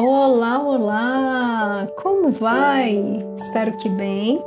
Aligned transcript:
Olá, 0.00 0.62
olá! 0.62 1.88
Como 1.96 2.30
vai? 2.30 3.02
Espero 3.34 3.76
que 3.78 3.88
bem. 3.88 4.40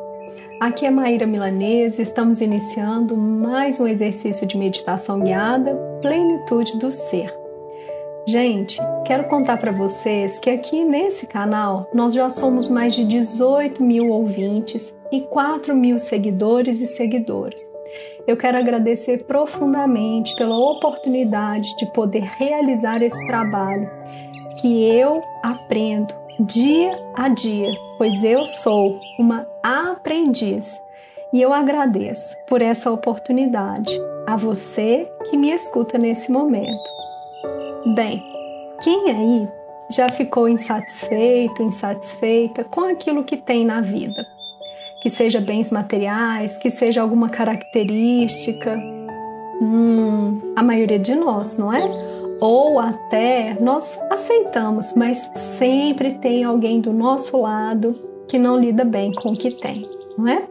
Aqui 0.61 0.85
é 0.85 0.89
Maíra 0.89 1.27
Milanese, 1.27 2.01
estamos 2.01 2.39
iniciando 2.39 3.17
mais 3.17 3.77
um 3.77 3.85
exercício 3.85 4.47
de 4.47 4.57
meditação 4.57 5.19
guiada, 5.19 5.75
Plenitude 6.01 6.79
do 6.79 6.89
Ser. 6.89 7.37
Gente, 8.25 8.79
quero 9.05 9.27
contar 9.27 9.57
para 9.57 9.73
vocês 9.73 10.39
que 10.39 10.49
aqui 10.49 10.85
nesse 10.85 11.27
canal 11.27 11.85
nós 11.93 12.13
já 12.13 12.29
somos 12.29 12.69
mais 12.69 12.95
de 12.95 13.03
18 13.03 13.83
mil 13.83 14.07
ouvintes 14.07 14.95
e 15.11 15.19
4 15.19 15.75
mil 15.75 15.99
seguidores 15.99 16.79
e 16.79 16.87
seguidoras. 16.87 17.59
Eu 18.25 18.37
quero 18.37 18.57
agradecer 18.57 19.25
profundamente 19.25 20.33
pela 20.37 20.57
oportunidade 20.57 21.75
de 21.75 21.91
poder 21.91 22.23
realizar 22.23 23.03
esse 23.03 23.27
trabalho 23.27 23.89
que 24.59 24.83
eu 24.83 25.23
aprendo 25.43 26.13
dia 26.39 26.97
a 27.15 27.27
dia, 27.29 27.71
pois 27.97 28.23
eu 28.23 28.45
sou 28.45 28.99
uma 29.19 29.47
aprendiz. 29.61 30.79
E 31.33 31.41
eu 31.41 31.53
agradeço 31.53 32.35
por 32.47 32.61
essa 32.61 32.91
oportunidade 32.91 33.97
a 34.27 34.35
você 34.35 35.09
que 35.29 35.37
me 35.37 35.51
escuta 35.51 35.97
nesse 35.97 36.31
momento. 36.31 36.89
Bem, 37.95 38.21
quem 38.81 39.09
aí 39.09 39.49
já 39.89 40.09
ficou 40.09 40.47
insatisfeito, 40.47 41.63
insatisfeita 41.63 42.63
com 42.63 42.81
aquilo 42.81 43.23
que 43.23 43.37
tem 43.37 43.65
na 43.65 43.81
vida? 43.81 44.25
Que 45.01 45.09
seja 45.09 45.39
bens 45.39 45.71
materiais, 45.71 46.57
que 46.57 46.69
seja 46.69 47.01
alguma 47.01 47.29
característica. 47.29 48.77
Hum, 49.61 50.53
a 50.55 50.63
maioria 50.63 50.99
de 50.99 51.15
nós, 51.15 51.57
não 51.57 51.73
é? 51.73 51.81
Ou 52.41 52.79
até 52.79 53.55
nós 53.61 53.97
aceitamos, 54.09 54.93
mas 54.95 55.29
sempre 55.35 56.15
tem 56.15 56.43
alguém 56.43 56.81
do 56.81 56.91
nosso 56.91 57.39
lado 57.39 57.93
que 58.27 58.39
não 58.39 58.59
lida 58.59 58.83
bem 58.83 59.13
com 59.13 59.29
o 59.29 59.37
que 59.37 59.51
tem, 59.51 59.87
não 60.17 60.27
é? 60.27 60.43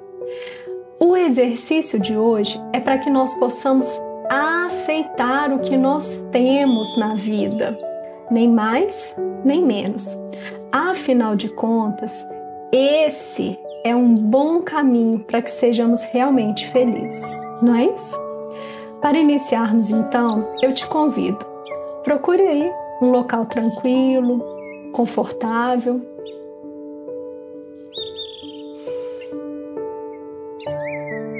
O 1.00 1.16
exercício 1.16 1.98
de 1.98 2.16
hoje 2.16 2.60
é 2.72 2.78
para 2.78 2.98
que 2.98 3.10
nós 3.10 3.34
possamos 3.34 3.86
aceitar 4.28 5.52
o 5.52 5.58
que 5.58 5.76
nós 5.76 6.24
temos 6.30 6.96
na 6.96 7.16
vida, 7.16 7.76
nem 8.30 8.48
mais 8.48 9.16
nem 9.44 9.64
menos. 9.64 10.16
Afinal 10.70 11.34
de 11.34 11.48
contas, 11.48 12.24
esse 12.70 13.58
é 13.84 13.96
um 13.96 14.14
bom 14.14 14.60
caminho 14.60 15.18
para 15.20 15.42
que 15.42 15.50
sejamos 15.50 16.04
realmente 16.04 16.68
felizes, 16.68 17.40
não 17.60 17.74
é 17.74 17.86
isso? 17.86 18.16
Para 19.00 19.18
iniciarmos 19.18 19.90
então, 19.90 20.26
eu 20.62 20.72
te 20.74 20.86
convido 20.86 21.49
Procure 22.02 22.42
aí 22.42 22.72
um 23.02 23.10
local 23.10 23.46
tranquilo, 23.46 24.42
confortável. 24.92 26.00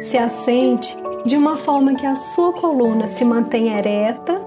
Se 0.03 0.19
assente 0.19 0.97
de 1.25 1.37
uma 1.37 1.57
forma 1.57 1.95
que 1.95 2.07
a 2.07 2.15
sua 2.15 2.53
coluna 2.53 3.07
se 3.07 3.25
mantenha 3.25 3.79
ereta. 3.79 4.41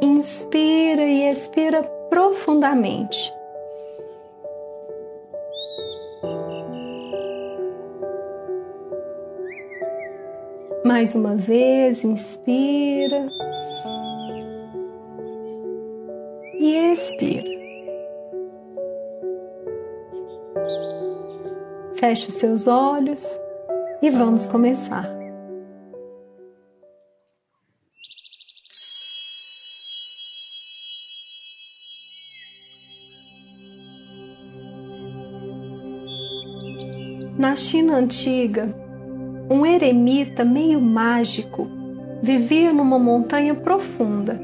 Inspira 0.00 1.04
e 1.04 1.30
expira 1.30 1.82
profundamente. 2.08 3.32
Mais 10.84 11.14
uma 11.14 11.34
vez, 11.34 12.04
inspira 12.04 13.26
e 16.60 16.76
expira. 16.92 17.48
Feche 21.94 22.28
os 22.28 22.34
seus 22.34 22.66
olhos 22.66 23.40
e 24.02 24.10
vamos 24.10 24.44
começar. 24.44 25.08
Na 37.38 37.56
China 37.56 37.96
antiga, 37.96 38.83
um 39.48 39.66
eremita 39.66 40.44
meio 40.44 40.80
mágico 40.80 41.68
vivia 42.22 42.72
numa 42.72 42.98
montanha 42.98 43.54
profunda. 43.54 44.40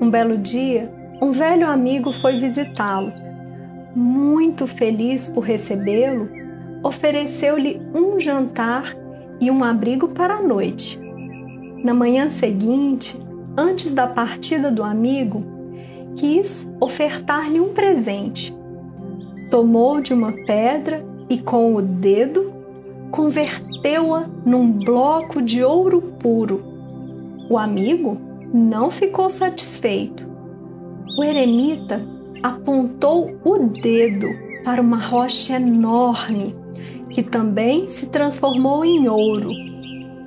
Um 0.00 0.10
belo 0.10 0.36
dia, 0.36 0.92
um 1.20 1.30
velho 1.30 1.66
amigo 1.66 2.12
foi 2.12 2.36
visitá-lo. 2.36 3.10
Muito 3.94 4.66
feliz 4.66 5.28
por 5.28 5.40
recebê-lo, 5.40 6.28
ofereceu-lhe 6.82 7.80
um 7.94 8.20
jantar 8.20 8.94
e 9.40 9.50
um 9.50 9.64
abrigo 9.64 10.08
para 10.08 10.34
a 10.34 10.42
noite. 10.42 11.00
Na 11.82 11.94
manhã 11.94 12.28
seguinte, 12.28 13.18
antes 13.56 13.94
da 13.94 14.06
partida 14.06 14.70
do 14.70 14.82
amigo, 14.82 15.42
quis 16.16 16.70
ofertar-lhe 16.78 17.58
um 17.58 17.72
presente. 17.72 18.54
Tomou 19.50 20.00
de 20.00 20.12
uma 20.12 20.32
pedra 20.44 21.04
e 21.28 21.38
com 21.38 21.74
o 21.74 21.82
dedo 21.82 22.52
converteu-a 23.80 24.26
num 24.44 24.70
bloco 24.70 25.40
de 25.40 25.64
ouro 25.64 26.02
puro. 26.20 26.62
O 27.48 27.56
amigo 27.56 28.18
não 28.52 28.90
ficou 28.90 29.30
satisfeito. 29.30 30.28
O 31.18 31.24
eremita 31.24 32.00
apontou 32.42 33.34
o 33.42 33.58
dedo 33.58 34.28
para 34.64 34.80
uma 34.80 34.98
rocha 34.98 35.56
enorme 35.56 36.54
que 37.08 37.22
também 37.22 37.88
se 37.88 38.06
transformou 38.06 38.84
em 38.84 39.08
ouro. 39.08 39.50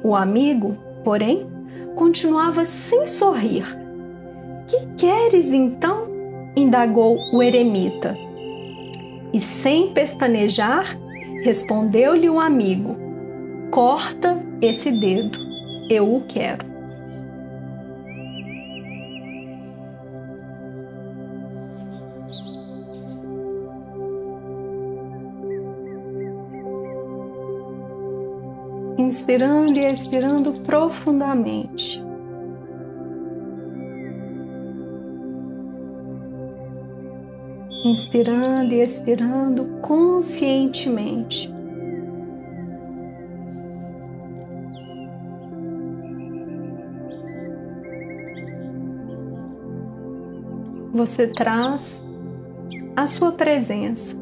O 0.04 0.16
amigo, 0.16 0.76
porém, 1.04 1.48
continuava 1.96 2.66
sem 2.66 3.08
sorrir. 3.08 3.66
Que 4.68 4.86
queres 4.98 5.54
então? 5.54 6.12
indagou 6.56 7.18
o 7.34 7.42
eremita. 7.42 8.16
E 9.32 9.40
sem 9.40 9.92
pestanejar, 9.92 10.98
Respondeu-lhe 11.44 12.30
um 12.30 12.40
amigo: 12.40 12.96
Corta 13.74 14.40
esse 14.62 14.92
dedo, 14.92 15.40
eu 15.90 16.18
o 16.18 16.22
quero. 16.28 16.64
Inspirando 28.96 29.80
e 29.80 29.92
expirando 29.92 30.54
profundamente. 30.62 32.00
inspirando 37.86 38.74
e 38.74 38.82
expirando 38.82 39.66
conscientemente. 39.82 41.53
Você 50.94 51.28
traz 51.28 52.00
a 52.96 53.08
sua 53.08 53.32
presença. 53.32 54.16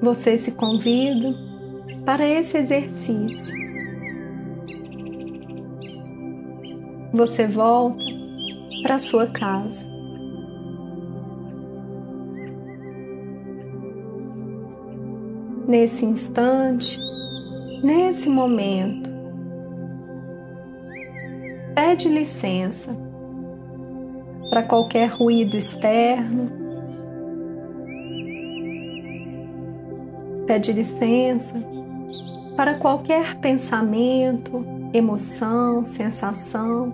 Você 0.00 0.38
se 0.38 0.52
convida 0.52 1.34
para 2.06 2.26
esse 2.26 2.56
exercício. 2.56 3.54
Você 7.12 7.46
volta 7.46 8.02
para 8.82 8.98
sua 8.98 9.26
casa. 9.26 9.86
Nesse 15.68 16.06
instante, 16.06 16.98
nesse 17.82 18.30
momento, 18.30 19.15
pede 21.86 22.08
licença 22.08 22.96
para 24.50 24.64
qualquer 24.64 25.06
ruído 25.06 25.56
externo. 25.56 26.50
Pede 30.48 30.72
licença 30.72 31.54
para 32.56 32.74
qualquer 32.74 33.36
pensamento, 33.36 34.66
emoção, 34.92 35.84
sensação 35.84 36.92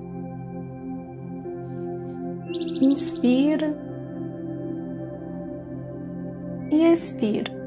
inspira 2.83 3.75
e 6.71 6.85
expira. 6.93 7.62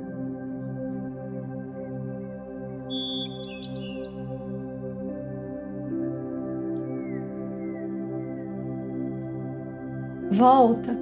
Volta. 10.36 10.94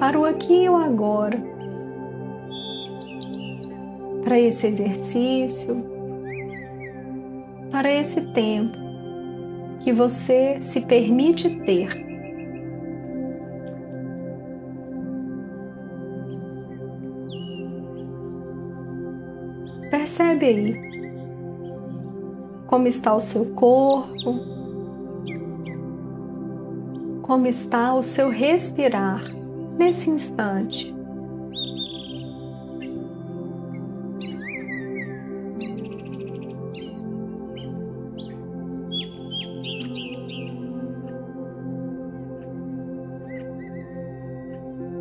Para 0.00 0.18
o 0.18 0.24
aqui 0.24 0.64
e 0.64 0.68
o 0.68 0.74
agora, 0.74 1.40
para 4.24 4.40
esse 4.40 4.66
exercício, 4.66 5.80
para 7.70 7.92
esse 7.92 8.20
tempo 8.32 8.76
que 9.78 9.92
você 9.92 10.60
se 10.60 10.80
permite 10.80 11.48
ter. 11.60 11.88
Percebe 19.88 20.46
aí 20.46 20.94
como 22.66 22.88
está 22.88 23.14
o 23.14 23.20
seu 23.20 23.46
corpo, 23.54 24.53
como 27.24 27.46
está 27.46 27.94
o 27.94 28.02
seu 28.02 28.28
respirar 28.28 29.22
nesse 29.78 30.10
instante. 30.10 30.94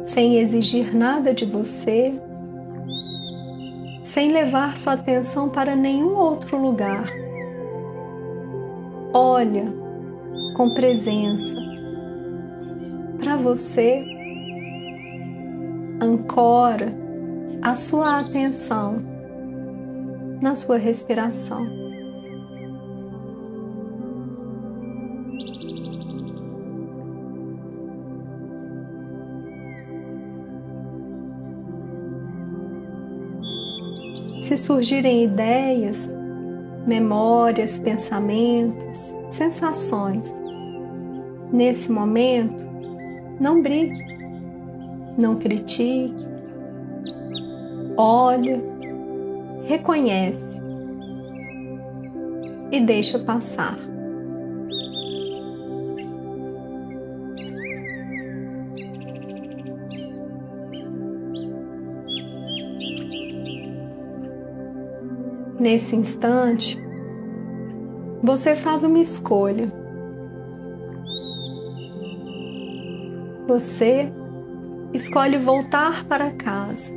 Sem 0.05 0.37
exigir 0.37 0.95
nada 0.95 1.33
de 1.33 1.43
você, 1.43 2.13
sem 4.01 4.31
levar 4.31 4.77
sua 4.77 4.93
atenção 4.93 5.49
para 5.49 5.75
nenhum 5.75 6.15
outro 6.15 6.57
lugar. 6.57 7.03
Olha 9.11 9.65
com 10.55 10.73
presença 10.73 11.72
para 13.23 13.37
você, 13.37 14.03
ancora 16.01 16.93
a 17.61 17.73
sua 17.73 18.19
atenção 18.19 19.01
na 20.41 20.53
sua 20.53 20.75
respiração. 20.75 21.65
Se 34.41 34.57
surgirem 34.57 35.23
ideias, 35.23 36.09
memórias, 36.85 37.79
pensamentos, 37.79 39.13
sensações, 39.31 40.29
nesse 41.53 41.89
momento, 41.89 42.72
não 43.43 43.61
brigue, 43.61 44.01
não 45.17 45.35
critique, 45.35 46.25
olha, 47.97 48.63
reconhece 49.65 50.61
e 52.71 52.79
deixa 52.79 53.19
passar. 53.19 53.77
Nesse 65.59 65.97
instante, 65.97 66.79
você 68.23 68.55
faz 68.55 68.85
uma 68.85 68.99
escolha. 68.99 69.82
Você 73.53 74.11
escolhe 74.95 75.37
voltar 75.37 76.05
para 76.05 76.31
casa. 76.31 76.91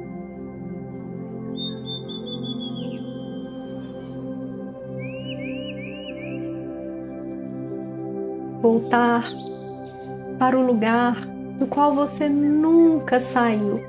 Voltar 8.62 9.22
para 10.38 10.58
o 10.58 10.66
lugar 10.66 11.26
do 11.58 11.66
qual 11.66 11.92
você 11.92 12.26
nunca 12.26 13.20
saiu. 13.20 13.82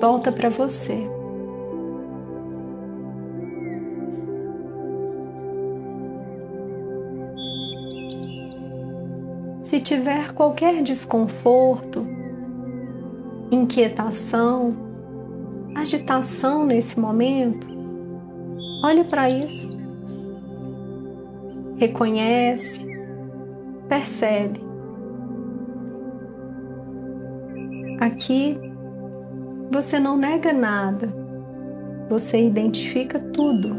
Volta 0.00 0.32
para 0.32 0.48
você. 0.48 1.19
Se 9.70 9.78
tiver 9.78 10.32
qualquer 10.32 10.82
desconforto, 10.82 12.04
inquietação, 13.52 14.74
agitação 15.76 16.66
nesse 16.66 16.98
momento, 16.98 17.68
olhe 18.82 19.04
para 19.04 19.30
isso. 19.30 19.68
Reconhece, 21.76 22.84
percebe. 23.88 24.60
Aqui 28.00 28.58
você 29.70 30.00
não 30.00 30.16
nega 30.16 30.52
nada, 30.52 31.14
você 32.08 32.44
identifica 32.44 33.20
tudo, 33.20 33.76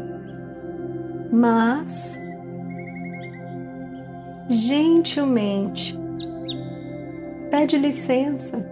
mas 1.30 2.18
gentilmente. 4.48 5.98
Pede 7.50 7.76
licença. 7.76 8.64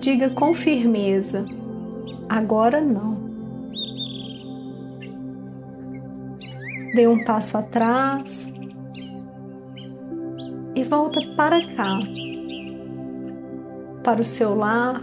Diga 0.00 0.30
com 0.30 0.54
firmeza: 0.54 1.44
agora 2.28 2.80
não. 2.80 3.20
Dê 6.94 7.08
um 7.08 7.24
passo 7.24 7.56
atrás 7.56 8.52
e 10.74 10.82
volta 10.82 11.20
para 11.36 11.66
cá, 11.74 11.98
para 14.04 14.20
o 14.20 14.24
seu 14.24 14.54
lar, 14.54 15.00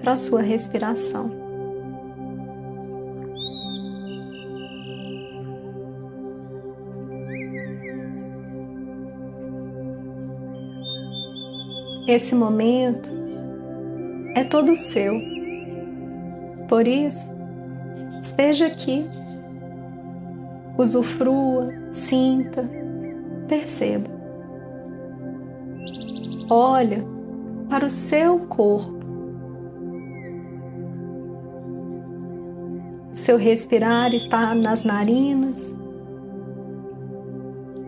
para 0.00 0.12
a 0.12 0.16
sua 0.16 0.42
respiração. 0.42 1.37
Esse 12.08 12.34
momento 12.34 13.10
é 14.34 14.42
todo 14.42 14.74
seu. 14.74 15.20
Por 16.66 16.88
isso, 16.88 17.30
esteja 18.18 18.66
aqui, 18.66 19.04
usufrua, 20.78 21.70
sinta, 21.90 22.66
perceba. 23.46 24.08
Olha 26.48 27.04
para 27.68 27.84
o 27.84 27.90
seu 27.90 28.38
corpo. 28.38 28.96
O 33.12 33.16
seu 33.16 33.36
respirar 33.36 34.14
está 34.14 34.54
nas 34.54 34.82
narinas, 34.82 35.74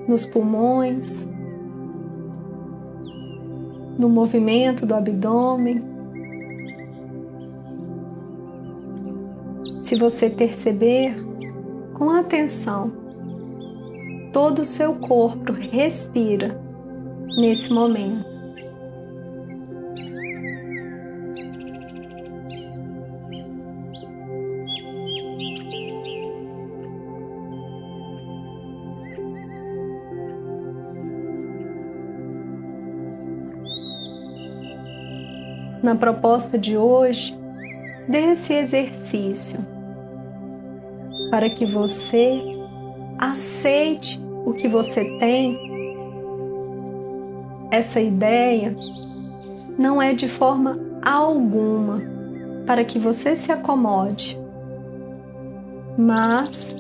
nos 0.06 0.26
pulmões, 0.26 1.26
no 4.00 4.08
movimento 4.08 4.86
do 4.86 4.94
abdômen. 4.94 5.84
Se 9.84 9.94
você 9.94 10.30
perceber 10.30 11.14
com 11.92 12.08
atenção, 12.10 12.90
todo 14.32 14.62
o 14.62 14.64
seu 14.64 14.94
corpo 14.94 15.52
respira 15.52 16.58
nesse 17.36 17.70
momento. 17.72 18.29
Na 35.82 35.94
proposta 35.94 36.58
de 36.58 36.76
hoje 36.76 37.36
desse 38.08 38.52
exercício 38.52 39.64
para 41.30 41.48
que 41.48 41.64
você 41.64 42.40
aceite 43.18 44.20
o 44.44 44.52
que 44.52 44.66
você 44.66 45.04
tem. 45.18 45.58
Essa 47.70 48.00
ideia 48.00 48.72
não 49.78 50.02
é 50.02 50.12
de 50.12 50.28
forma 50.28 50.78
alguma 51.02 52.02
para 52.66 52.84
que 52.84 52.98
você 52.98 53.36
se 53.36 53.52
acomode, 53.52 54.38
mas 55.96 56.74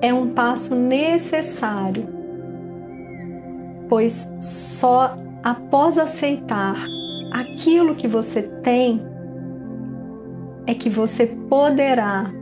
é 0.00 0.12
um 0.12 0.28
passo 0.28 0.74
necessário 0.74 2.16
pois 3.88 4.28
só 4.40 5.16
após 5.42 5.98
aceitar 5.98 6.76
aquilo 7.32 7.94
que 7.94 8.08
você 8.08 8.42
tem 8.42 9.00
é 10.66 10.74
que 10.74 10.90
você 10.90 11.26
poderá 11.26 12.32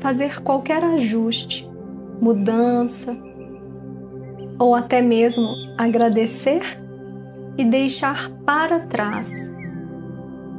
fazer 0.00 0.42
qualquer 0.42 0.82
ajuste, 0.82 1.68
mudança 2.20 3.16
ou 4.58 4.74
até 4.74 5.02
mesmo 5.02 5.48
agradecer 5.76 6.62
e 7.56 7.64
deixar 7.64 8.30
para 8.44 8.80
trás 8.80 9.30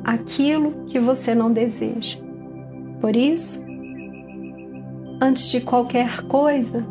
aquilo 0.04 0.86
que 0.86 1.00
você 1.00 1.34
não 1.34 1.52
deseja. 1.52 2.20
Por 3.02 3.16
isso, 3.16 3.64
antes 5.22 5.48
de 5.48 5.62
qualquer 5.62 6.22
coisa, 6.24 6.86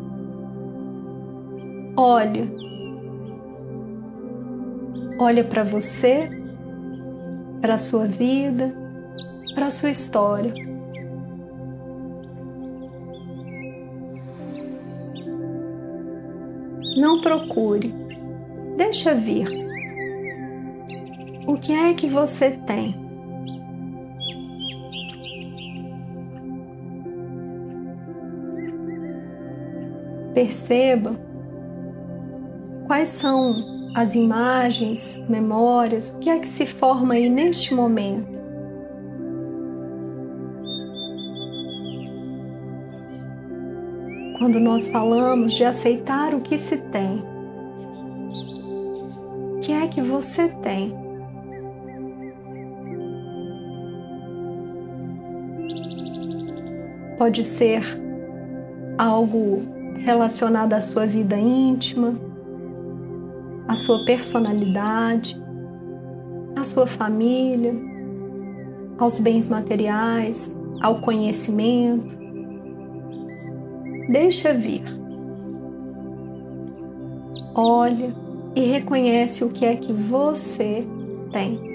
olhe. 1.97 2.53
Olha 5.19 5.45
para 5.45 5.63
você, 5.63 6.29
para 7.65 7.75
a 7.75 7.79
sua 7.79 8.05
vida, 8.05 8.75
para 9.55 9.69
a 9.69 9.71
sua 9.71 9.89
história. 9.89 10.53
Não 16.99 17.23
procure, 17.23 17.95
deixa 18.77 19.15
vir. 19.15 19.49
O 21.47 21.57
que 21.57 21.73
é 21.73 21.95
que 21.95 22.07
você 22.07 22.51
tem? 22.51 22.95
Perceba 30.35 31.19
quais 32.87 33.09
são 33.09 33.74
as 33.95 34.17
imagens, 34.17 35.23
memórias, 35.29 36.09
o 36.09 36.19
que 36.19 36.29
é 36.29 36.39
que 36.41 36.49
se 36.49 36.67
forma 36.67 37.15
aí 37.15 37.29
neste 37.29 37.73
momento. 37.73 38.43
Quando 44.37 44.59
nós 44.59 44.89
falamos 44.89 45.53
de 45.53 45.65
aceitar 45.65 46.35
o 46.35 46.41
que 46.41 46.59
se 46.59 46.77
tem, 46.77 47.25
o 49.57 49.61
que 49.63 49.73
é 49.73 49.87
que 49.87 50.03
você 50.03 50.49
tem? 50.49 50.93
Pode 57.17 57.45
ser 57.45 57.83
algo 58.99 59.63
relacionada 59.99 60.77
à 60.77 60.81
sua 60.81 61.07
vida 61.07 61.39
íntima, 61.39 62.24
à 63.67 63.75
sua 63.75 64.05
personalidade, 64.05 65.41
à 66.57 66.65
sua 66.65 66.87
família, 66.87 67.75
aos 68.99 69.19
bens 69.19 69.49
materiais, 69.49 70.55
ao 70.81 71.01
conhecimento. 71.01 72.17
Deixa 74.11 74.53
vir. 74.53 74.85
Olha 77.55 78.13
e 78.55 78.61
reconhece 78.61 79.45
o 79.45 79.51
que 79.51 79.65
é 79.65 79.77
que 79.77 79.93
você 79.93 80.87
tem. 81.33 81.74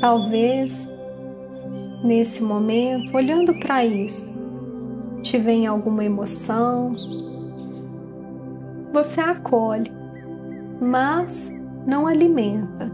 Talvez 0.00 0.90
nesse 2.02 2.42
momento, 2.42 3.14
olhando 3.14 3.54
para 3.60 3.84
isso, 3.84 4.28
te 5.22 5.36
venha 5.36 5.70
alguma 5.70 6.04
emoção, 6.04 6.90
você 8.92 9.20
acolhe, 9.20 9.92
mas 10.80 11.52
não 11.86 12.06
alimenta. 12.06 12.90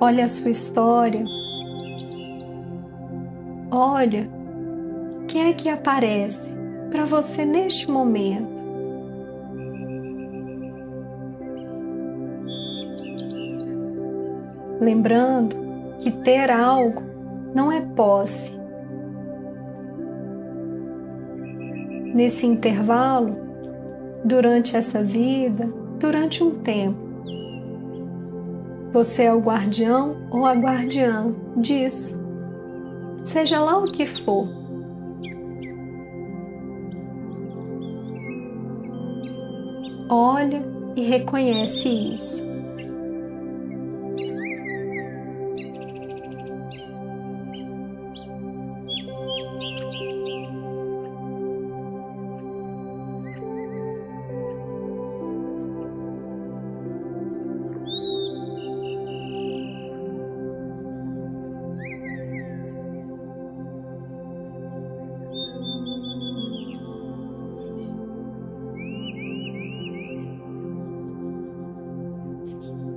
Olha 0.00 0.24
a 0.24 0.28
sua 0.28 0.50
história. 0.50 1.24
Olha 3.70 4.28
o 5.22 5.26
que 5.26 5.38
é 5.38 5.52
que 5.52 5.68
aparece 5.68 6.56
para 6.90 7.04
você 7.04 7.44
neste 7.44 7.88
momento. 7.90 8.69
Lembrando 14.80 15.56
que 16.00 16.10
ter 16.10 16.50
algo 16.50 17.02
não 17.54 17.70
é 17.70 17.80
posse. 17.80 18.58
Nesse 22.14 22.46
intervalo, 22.46 23.36
durante 24.24 24.76
essa 24.76 25.02
vida, 25.02 25.68
durante 25.98 26.42
um 26.42 26.50
tempo, 26.62 26.98
você 28.92 29.24
é 29.24 29.34
o 29.34 29.38
guardião 29.38 30.16
ou 30.30 30.44
a 30.44 30.54
guardiã 30.54 31.32
disso, 31.56 32.20
seja 33.22 33.60
lá 33.60 33.78
o 33.78 33.82
que 33.82 34.06
for. 34.06 34.48
Olha 40.08 40.60
e 40.96 41.02
reconhece 41.02 41.88
isso. 41.88 42.49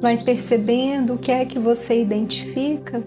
Vai 0.03 0.22
percebendo 0.22 1.13
o 1.13 1.17
que 1.17 1.31
é 1.31 1.45
que 1.45 1.57
você 1.57 2.01
identifica. 2.01 3.01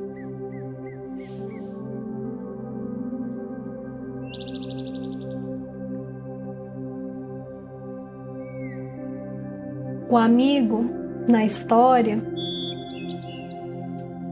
O 10.09 10.17
amigo 10.17 10.87
na 11.29 11.45
história 11.45 12.19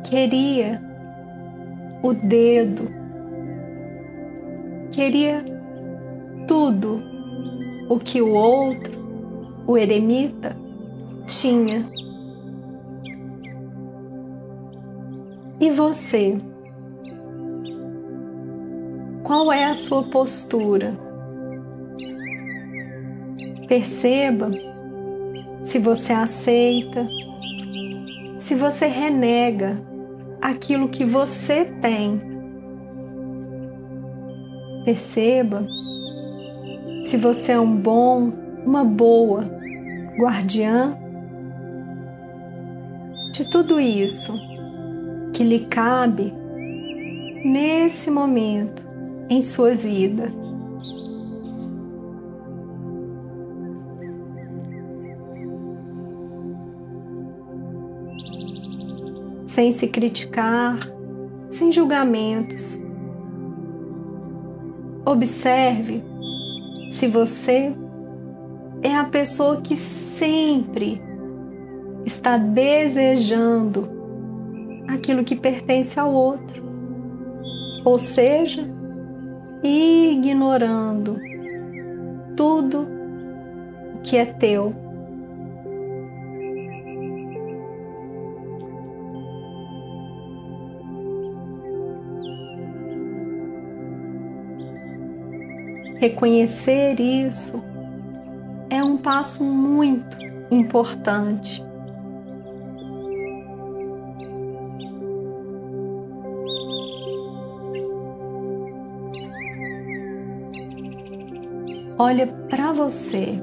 queria 0.02 0.82
o 2.02 2.14
dedo, 2.14 2.88
queria 4.90 5.44
tudo 6.48 7.02
o 7.90 7.98
que 7.98 8.22
o 8.22 8.32
outro, 8.32 8.94
o 9.66 9.76
eremita, 9.76 10.56
tinha. 11.26 11.93
E 15.64 15.70
você? 15.70 16.36
Qual 19.22 19.50
é 19.50 19.64
a 19.64 19.74
sua 19.74 20.02
postura? 20.02 20.94
Perceba 23.66 24.50
se 25.62 25.78
você 25.78 26.12
aceita, 26.12 27.06
se 28.36 28.54
você 28.54 28.88
renega 28.88 29.80
aquilo 30.42 30.90
que 30.90 31.02
você 31.02 31.64
tem. 31.80 32.20
Perceba 34.84 35.66
se 37.04 37.16
você 37.16 37.52
é 37.52 37.58
um 37.58 37.74
bom, 37.74 38.30
uma 38.66 38.84
boa 38.84 39.48
guardiã 40.18 40.94
de 43.32 43.48
tudo 43.48 43.80
isso 43.80 44.52
que 45.34 45.42
lhe 45.42 45.66
cabe 45.66 46.32
nesse 47.44 48.08
momento 48.08 48.84
em 49.28 49.42
sua 49.42 49.72
vida. 49.72 50.32
Sem 59.44 59.72
se 59.72 59.88
criticar, 59.88 60.78
sem 61.50 61.72
julgamentos. 61.72 62.78
Observe 65.04 66.02
se 66.90 67.08
você 67.08 67.74
é 68.82 68.94
a 68.94 69.04
pessoa 69.04 69.60
que 69.60 69.76
sempre 69.76 71.02
está 72.04 72.36
desejando 72.36 74.03
aquilo 74.88 75.24
que 75.24 75.36
pertence 75.36 75.98
ao 75.98 76.12
outro, 76.12 76.62
ou 77.84 77.98
seja, 77.98 78.66
ignorando 79.62 81.18
tudo 82.36 82.86
o 83.94 83.98
que 84.02 84.16
é 84.16 84.24
teu. 84.26 84.74
Reconhecer 95.98 97.00
isso 97.00 97.64
é 98.70 98.82
um 98.84 98.98
passo 98.98 99.42
muito 99.42 100.18
importante. 100.50 101.64
Olha 111.96 112.26
para 112.26 112.72
você, 112.72 113.40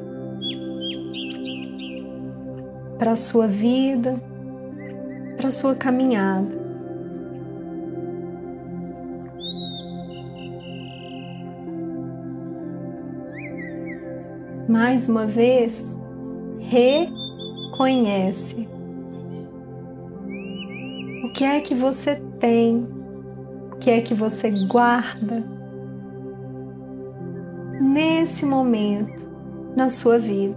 para 3.00 3.14
a 3.14 3.16
sua 3.16 3.48
vida, 3.48 4.22
para 5.38 5.48
a 5.48 5.52
sua 5.52 5.74
caminhada. 5.74 6.60
Mais 14.68 15.08
uma 15.08 15.26
vez, 15.26 15.96
reconhece. 16.60 18.68
O 21.24 21.32
que 21.32 21.46
é 21.46 21.62
que 21.62 21.74
você 21.74 22.18
tem? 22.42 22.86
O 23.72 23.78
que 23.78 23.90
é 23.90 24.02
que 24.02 24.14
você 24.14 24.52
guarda? 24.68 25.42
Nesse 27.82 28.46
momento 28.46 29.28
na 29.76 29.90
sua 29.90 30.20
vida. 30.20 30.56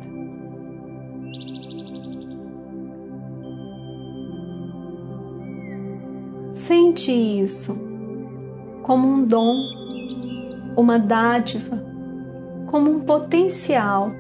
Sente 6.53 7.13
isso 7.13 7.79
como 8.83 9.09
um 9.09 9.25
dom, 9.25 9.57
uma 10.77 10.99
dádiva, 10.99 11.83
como 12.67 12.91
um 12.91 13.01
potencial, 13.01 14.11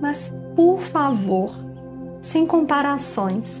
mas 0.00 0.34
por 0.56 0.80
favor, 0.80 1.54
sem 2.20 2.46
comparações. 2.46 3.60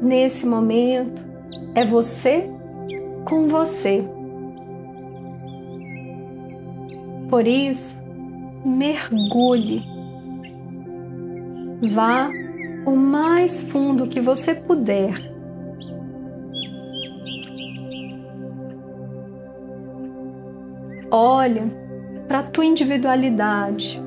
Nesse 0.00 0.46
momento, 0.46 1.24
é 1.74 1.84
você 1.84 2.50
com 3.24 3.48
você. 3.48 4.15
Por 7.28 7.46
isso, 7.46 7.96
mergulhe. 8.64 9.82
Vá 11.92 12.30
o 12.86 12.94
mais 12.94 13.62
fundo 13.62 14.06
que 14.06 14.20
você 14.20 14.54
puder. 14.54 15.14
Olha 21.10 21.64
para 22.28 22.40
a 22.40 22.42
tua 22.42 22.64
individualidade. 22.64 24.02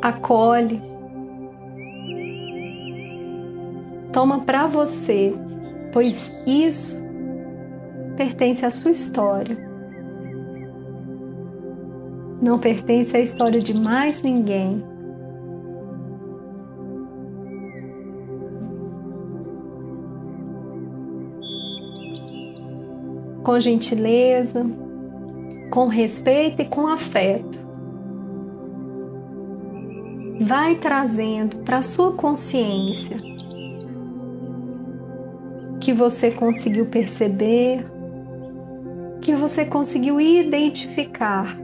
Acolhe 0.00 0.91
Toma 4.12 4.40
para 4.40 4.66
você, 4.66 5.34
pois 5.90 6.30
isso 6.46 7.00
pertence 8.14 8.64
à 8.64 8.70
sua 8.70 8.90
história. 8.90 9.56
Não 12.42 12.58
pertence 12.58 13.16
à 13.16 13.20
história 13.20 13.60
de 13.62 13.72
mais 13.72 14.20
ninguém. 14.20 14.84
Com 23.42 23.58
gentileza, 23.58 24.66
com 25.70 25.86
respeito 25.86 26.60
e 26.60 26.64
com 26.66 26.86
afeto. 26.86 27.58
Vai 30.38 30.74
trazendo 30.74 31.58
para 31.58 31.82
sua 31.82 32.12
consciência 32.12 33.31
que 35.82 35.92
você 35.92 36.30
conseguiu 36.30 36.86
perceber, 36.86 37.84
que 39.20 39.34
você 39.34 39.64
conseguiu 39.64 40.20
identificar 40.20 41.58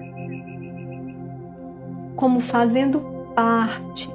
como 2.17 2.41
fazendo 2.41 2.99
parte 3.37 4.11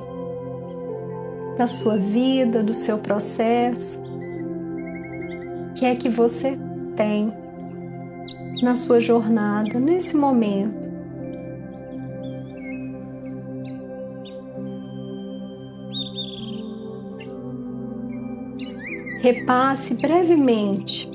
da 1.57 1.65
sua 1.67 1.95
vida, 1.95 2.61
do 2.61 2.73
seu 2.73 2.97
processo, 2.97 4.03
que 5.73 5.85
é 5.85 5.95
que 5.95 6.09
você 6.09 6.59
tem 6.97 7.33
na 8.61 8.75
sua 8.75 8.99
jornada 8.99 9.79
nesse 9.79 10.17
momento. 10.17 10.82
Repasse 19.23 19.93
brevemente 19.93 21.09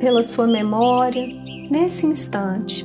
pela 0.00 0.20
sua 0.24 0.48
memória 0.48 1.24
nesse 1.70 2.04
instante, 2.06 2.84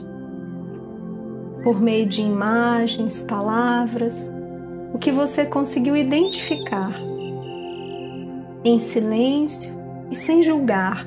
por 1.63 1.81
meio 1.81 2.05
de 2.05 2.21
imagens, 2.21 3.23
palavras, 3.23 4.31
o 4.93 4.99
que 4.99 5.11
você 5.11 5.47
conseguiu 5.47 5.97
identificar, 5.97 6.93
em 8.63 8.77
silêncio 8.77 9.73
e 10.11 10.15
sem 10.15 10.43
julgar, 10.43 11.03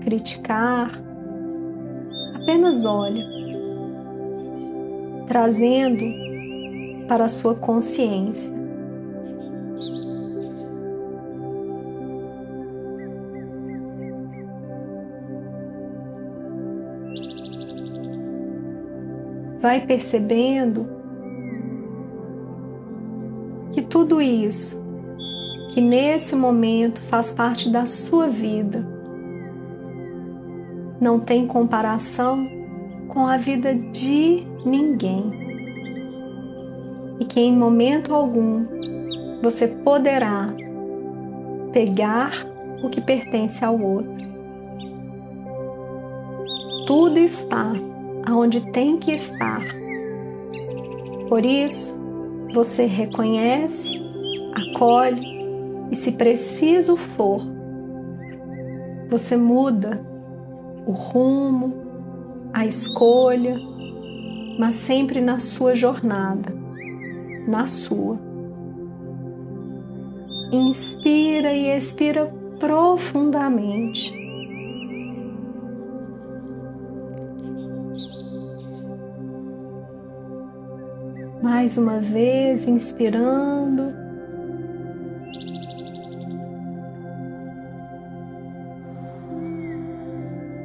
criticar, 0.00 0.98
apenas 2.36 2.86
olha, 2.86 3.22
trazendo 5.28 6.06
para 7.06 7.26
a 7.26 7.28
sua 7.28 7.54
consciência 7.54 8.59
vai 19.60 19.80
percebendo 19.80 20.86
que 23.72 23.82
tudo 23.82 24.20
isso, 24.20 24.80
que 25.70 25.80
nesse 25.80 26.34
momento 26.34 27.00
faz 27.02 27.32
parte 27.32 27.68
da 27.68 27.86
sua 27.86 28.26
vida, 28.26 28.84
não 31.00 31.20
tem 31.20 31.46
comparação 31.46 32.48
com 33.08 33.26
a 33.26 33.36
vida 33.36 33.74
de 33.74 34.44
ninguém. 34.64 35.38
E 37.18 37.24
que 37.24 37.40
em 37.40 37.56
momento 37.56 38.14
algum 38.14 38.66
você 39.42 39.68
poderá 39.68 40.52
pegar 41.72 42.32
o 42.82 42.88
que 42.88 43.00
pertence 43.00 43.64
ao 43.64 43.78
outro. 43.80 44.30
Tudo 46.86 47.18
está 47.18 47.72
aonde 48.30 48.60
tem 48.72 48.96
que 48.96 49.12
estar. 49.12 49.62
Por 51.28 51.44
isso, 51.44 51.94
você 52.52 52.86
reconhece, 52.86 54.00
acolhe 54.54 55.26
e, 55.90 55.96
se 55.96 56.12
preciso 56.12 56.96
for, 56.96 57.40
você 59.08 59.36
muda 59.36 60.00
o 60.86 60.92
rumo, 60.92 61.74
a 62.52 62.66
escolha, 62.66 63.56
mas 64.58 64.76
sempre 64.76 65.20
na 65.20 65.38
sua 65.40 65.74
jornada, 65.74 66.52
na 67.46 67.66
sua. 67.66 68.18
Inspira 70.52 71.52
e 71.52 71.76
expira 71.76 72.26
profundamente. 72.58 74.19
Mais 81.42 81.78
uma 81.78 81.98
vez, 81.98 82.68
inspirando. 82.68 83.94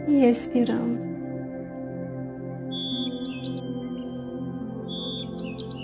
E 0.08 0.26
expirando. 0.26 1.00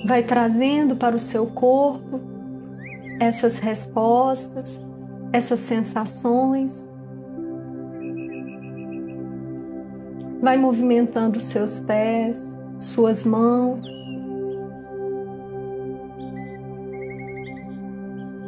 Vai 0.06 0.24
trazendo 0.24 0.96
para 0.96 1.16
o 1.16 1.20
seu 1.20 1.48
corpo 1.48 2.20
essas 3.20 3.60
respostas, 3.60 4.86
essas 5.32 5.62
sensações. 5.62 6.90
Vai 10.42 10.58
movimentando 10.58 11.40
seus 11.40 11.80
pés, 11.80 12.58
suas 12.80 13.24
mãos, 13.24 14.01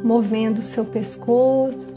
movendo 0.04 0.62
seu 0.62 0.84
pescoço 0.84 1.92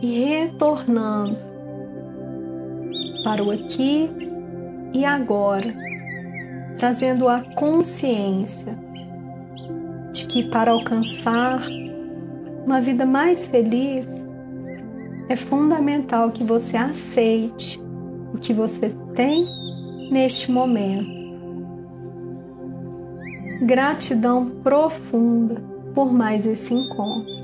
e 0.00 0.20
retornando 0.24 1.36
para 3.22 3.44
o 3.44 3.50
aqui 3.50 4.08
e 4.94 5.04
agora, 5.04 5.74
trazendo 6.78 7.28
a 7.28 7.42
consciência 7.54 8.78
de 10.12 10.26
que 10.26 10.44
para 10.44 10.70
alcançar 10.70 11.62
uma 12.64 12.80
vida 12.80 13.04
mais 13.04 13.46
feliz 13.46 14.08
é 15.28 15.36
fundamental 15.36 16.30
que 16.30 16.42
você 16.42 16.76
aceite 16.76 17.78
o 18.32 18.38
que 18.38 18.54
você 18.54 18.90
tem 19.14 19.40
neste 20.10 20.50
momento. 20.50 21.15
Gratidão 23.62 24.50
profunda 24.62 25.62
por 25.94 26.12
mais 26.12 26.44
esse 26.46 26.74
encontro. 26.74 27.35